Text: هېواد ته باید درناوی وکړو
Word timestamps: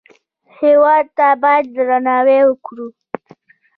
هېواد 0.57 1.05
ته 1.17 1.27
باید 1.41 1.65
درناوی 1.75 2.39
وکړو 2.45 2.87